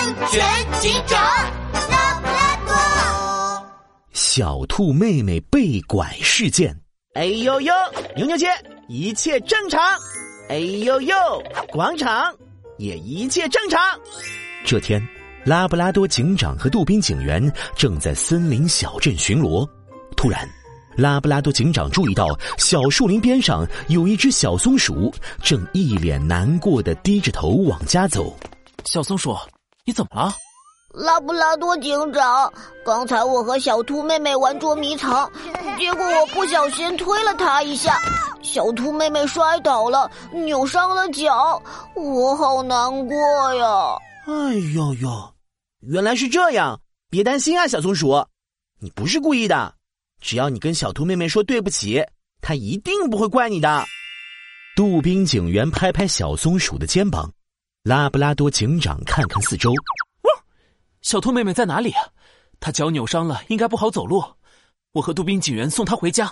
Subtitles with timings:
[0.00, 0.42] 安全
[0.80, 1.20] 警长
[1.90, 3.66] 拉布拉多。
[4.14, 6.74] 小兔妹妹被拐事件。
[7.12, 7.74] 哎呦呦，
[8.16, 8.46] 牛牛街
[8.88, 9.78] 一切正常。
[10.48, 11.14] 哎呦呦，
[11.68, 12.34] 广场
[12.78, 13.78] 也一切正常。
[14.64, 15.06] 这天，
[15.44, 19.68] 拉布拉多警长和杜宾警员正在森林小镇巡逻。
[20.16, 20.48] 突然，
[20.96, 22.26] 拉布拉多警长注意到
[22.56, 25.12] 小树林边上有一只小松鼠，
[25.42, 28.34] 正一脸难过的低着头往家走。
[28.86, 29.36] 小松鼠，
[29.84, 30.32] 你怎么了？
[30.92, 32.52] 拉布拉多警长，
[32.84, 35.30] 刚才我和小兔妹妹玩捉迷藏，
[35.78, 37.96] 结果我不小心推了她一下，
[38.42, 41.62] 小兔妹妹摔倒了，扭伤了脚，
[41.94, 43.96] 我好难过呀！
[44.26, 45.34] 哎呦呦，
[45.80, 48.26] 原来是这样，别担心啊，小松鼠，
[48.80, 49.72] 你不是故意的，
[50.20, 52.04] 只要你跟小兔妹妹说对不起，
[52.40, 53.84] 她一定不会怪你的。
[54.74, 57.32] 杜宾警员拍拍小松鼠的肩膀，
[57.82, 59.72] 拉布拉多警长看看四周。
[61.00, 62.04] 小兔妹妹在哪里啊？
[62.60, 64.22] 她脚扭伤了，应该不好走路。
[64.92, 66.30] 我和杜宾警员送她回家。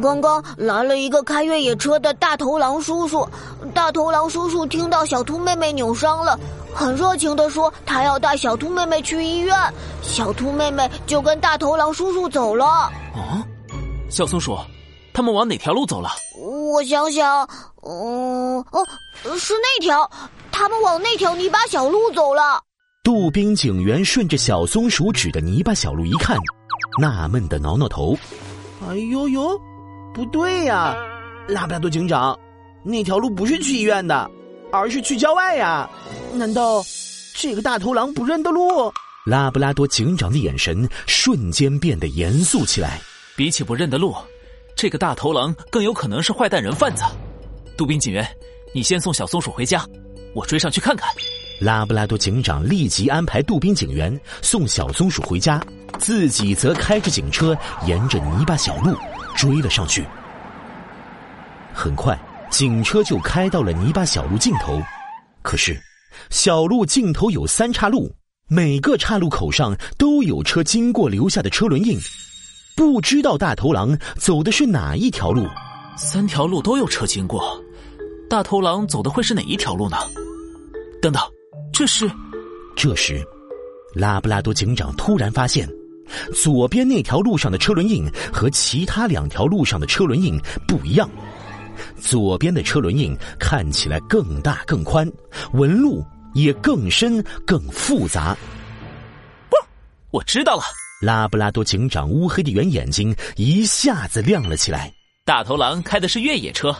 [0.00, 3.28] 刚刚来了一个开越野车的大头狼叔叔。
[3.74, 6.38] 大头狼叔叔听到小兔妹妹扭伤了，
[6.72, 9.56] 很热情的说他要带小兔妹妹去医院。
[10.02, 12.64] 小兔妹妹就跟大头狼叔叔走了。
[12.64, 13.44] 啊，
[14.08, 14.56] 小松鼠，
[15.12, 16.10] 他们往哪条路走了？
[16.70, 17.48] 我想想，
[17.82, 18.86] 嗯，哦，
[19.36, 20.08] 是那条，
[20.52, 22.62] 他们往那条泥巴小路走了。
[23.02, 26.38] 杜宾警员顺着小松鼠指的泥巴小路一看，
[27.00, 28.16] 纳闷的挠挠头
[28.88, 29.60] ：“哎呦呦，
[30.14, 30.94] 不对呀，
[31.48, 32.38] 拉布拉多警长，
[32.84, 34.30] 那条路不是去医院的，
[34.70, 35.90] 而是去郊外呀？
[36.32, 36.84] 难道
[37.34, 38.92] 这个大头狼不认得路？”
[39.26, 43.00] 拉布拉多警长的眼神瞬间变得严肃起来。
[43.36, 44.14] 比起不认得路，
[44.80, 47.04] 这个大头狼更有可能是坏蛋人贩子。
[47.76, 48.26] 杜宾警员，
[48.72, 49.84] 你先送小松鼠回家，
[50.34, 51.06] 我追上去看看。
[51.60, 55.62] 拉布拉多警长立即安排杜宾警员送小松鼠回家，
[55.98, 58.96] 自己则开着警车沿着泥巴小路
[59.36, 60.02] 追了上去。
[61.74, 62.18] 很快，
[62.50, 64.80] 警车就开到了泥巴小路尽头。
[65.42, 65.78] 可是，
[66.30, 68.10] 小路尽头有三岔路，
[68.48, 72.00] 每个岔路口上都有车经过留下的车轮印。
[72.80, 75.46] 不知道大头狼走的是哪一条路？
[75.98, 77.62] 三条路都有车经过，
[78.26, 79.98] 大头狼走的会是哪一条路呢？
[81.02, 81.22] 等等。
[81.74, 82.10] 这是，
[82.74, 83.22] 这时，
[83.94, 85.68] 拉布拉多警长突然发现，
[86.34, 91.06] 左边那条路上的车轮印和其他两条路上的车轮印不一样。
[91.98, 95.06] 左边的车轮印看起来更大更宽，
[95.52, 96.02] 纹路
[96.32, 98.34] 也更深更复杂。
[99.50, 99.56] 不，
[100.16, 100.62] 我知道了。
[101.00, 104.92] 拉布拉多警长乌黑的圆眼睛一下子亮了起来。
[105.24, 106.76] 大头狼开的是越野车，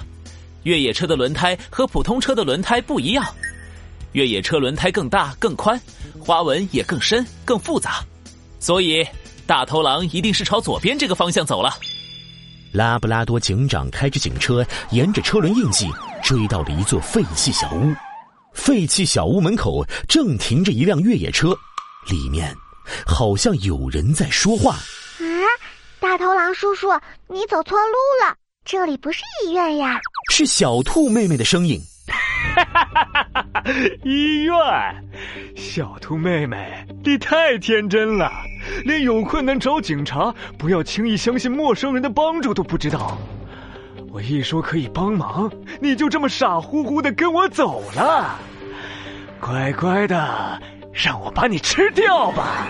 [0.65, 3.25] 越野车的轮胎和普通车的轮胎不一样。
[4.13, 5.81] 越野车轮胎更大更宽，
[6.19, 8.05] 花纹也更深更复杂，
[8.59, 9.07] 所以
[9.47, 11.73] 大头狼一定是朝左边这个方向走了。
[12.73, 15.89] 拉布拉多警长开着警车，沿着车轮印记
[16.23, 17.95] 追到了一座废弃小屋。
[18.53, 21.57] 废弃小屋门口正停着一辆越野车，
[22.11, 22.55] 里面
[23.07, 24.73] 好像有人在说话。
[24.73, 25.45] 啊，
[25.99, 26.89] 大头狼叔叔，
[27.29, 30.01] 你走错路了，这里不是医院呀！
[30.31, 31.81] 是小兔妹妹的声音。
[32.55, 33.65] 哈哈哈哈哈！
[34.03, 34.55] 医院，
[35.55, 38.33] 小兔妹妹，你太天真了，
[38.85, 43.17] 连有困难找警察，不要轻易相信陌生人的帮助都不知道。
[44.11, 45.49] 我一说可以帮忙，
[45.81, 48.37] 你就这么傻乎乎的跟我走了，
[49.39, 50.61] 乖乖的，
[50.93, 52.69] 让我把你吃掉吧！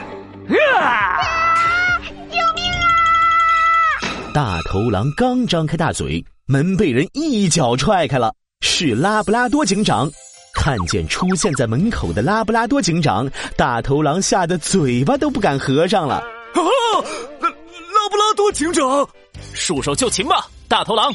[0.79, 0.83] 啊！
[0.83, 2.01] 啊
[2.31, 4.33] 救命啊！
[4.35, 8.33] 大头狼刚张开大嘴，门被人一脚踹开了。
[8.63, 10.11] 是拉布拉多警长，
[10.55, 16.17] 看见出现在门口的拉布拉多警长，大头狼吓得嘴巴都不敢合上了。
[16.17, 16.25] 啊！
[17.41, 19.09] 拉拉布拉多警长，
[19.55, 21.11] 束手就擒吧，大头狼！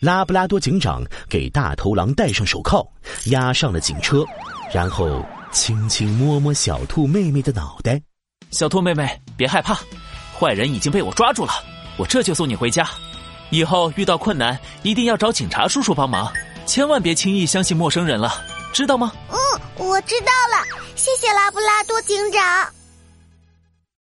[0.00, 2.86] 拉布拉多警长给大头狼戴上手铐，
[3.26, 4.24] 押上了警车，
[4.72, 8.00] 然后轻轻摸摸小兔妹妹的脑袋。
[8.50, 9.78] 小兔妹妹，别害怕，
[10.38, 11.52] 坏人已经被我抓住了，
[11.96, 12.88] 我这就送你回家。
[13.50, 16.32] 以后遇到困难，一定要找警察叔叔帮忙。
[16.66, 18.42] 千万别轻易相信陌生人了，
[18.72, 19.12] 知道吗？
[19.30, 19.36] 嗯，
[19.76, 20.64] 我知道了。
[20.96, 22.72] 谢谢拉布拉多警长。